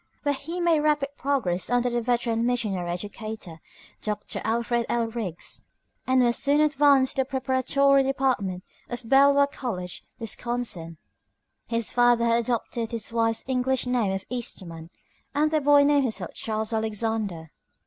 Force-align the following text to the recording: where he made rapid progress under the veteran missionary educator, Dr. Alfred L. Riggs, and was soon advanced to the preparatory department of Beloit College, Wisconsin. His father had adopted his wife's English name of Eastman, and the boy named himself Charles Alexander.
where 0.23 0.33
he 0.33 0.59
made 0.59 0.79
rapid 0.79 1.09
progress 1.15 1.69
under 1.69 1.87
the 1.87 2.01
veteran 2.01 2.43
missionary 2.43 2.89
educator, 2.89 3.61
Dr. 4.01 4.41
Alfred 4.43 4.87
L. 4.89 5.05
Riggs, 5.11 5.67
and 6.07 6.23
was 6.23 6.37
soon 6.37 6.59
advanced 6.59 7.17
to 7.17 7.21
the 7.21 7.25
preparatory 7.25 8.01
department 8.01 8.63
of 8.89 9.07
Beloit 9.07 9.51
College, 9.51 10.03
Wisconsin. 10.17 10.97
His 11.67 11.91
father 11.91 12.25
had 12.25 12.39
adopted 12.45 12.91
his 12.91 13.13
wife's 13.13 13.47
English 13.47 13.85
name 13.85 14.11
of 14.11 14.25
Eastman, 14.27 14.89
and 15.35 15.51
the 15.51 15.61
boy 15.61 15.83
named 15.83 16.01
himself 16.05 16.33
Charles 16.33 16.73
Alexander. 16.73 17.51